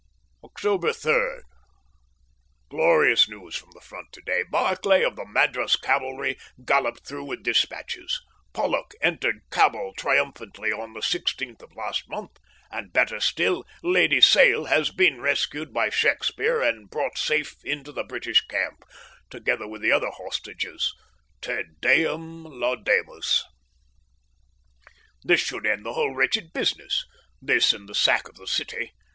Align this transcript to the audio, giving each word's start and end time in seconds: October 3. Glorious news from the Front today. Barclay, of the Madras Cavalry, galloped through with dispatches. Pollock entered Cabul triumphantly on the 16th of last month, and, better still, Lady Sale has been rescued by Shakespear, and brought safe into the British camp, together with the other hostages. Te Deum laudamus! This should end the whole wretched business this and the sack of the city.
October 0.43 0.91
3. 0.93 1.41
Glorious 2.71 3.29
news 3.29 3.55
from 3.55 3.69
the 3.75 3.81
Front 3.81 4.07
today. 4.11 4.41
Barclay, 4.49 5.03
of 5.03 5.15
the 5.15 5.27
Madras 5.27 5.75
Cavalry, 5.75 6.39
galloped 6.65 7.07
through 7.07 7.25
with 7.25 7.43
dispatches. 7.43 8.19
Pollock 8.51 8.95
entered 8.99 9.41
Cabul 9.51 9.93
triumphantly 9.95 10.71
on 10.71 10.93
the 10.93 11.01
16th 11.01 11.61
of 11.61 11.75
last 11.75 12.09
month, 12.09 12.31
and, 12.71 12.91
better 12.91 13.19
still, 13.19 13.63
Lady 13.83 14.19
Sale 14.19 14.65
has 14.65 14.89
been 14.89 15.21
rescued 15.21 15.71
by 15.71 15.91
Shakespear, 15.91 16.63
and 16.63 16.89
brought 16.89 17.15
safe 17.19 17.63
into 17.63 17.91
the 17.91 18.03
British 18.03 18.41
camp, 18.47 18.83
together 19.29 19.67
with 19.67 19.83
the 19.83 19.91
other 19.91 20.09
hostages. 20.09 20.95
Te 21.41 21.61
Deum 21.79 22.43
laudamus! 22.45 23.43
This 25.23 25.41
should 25.41 25.67
end 25.67 25.85
the 25.85 25.93
whole 25.93 26.15
wretched 26.15 26.53
business 26.53 27.05
this 27.39 27.71
and 27.71 27.87
the 27.87 27.93
sack 27.93 28.27
of 28.27 28.33
the 28.33 28.47
city. 28.47 28.93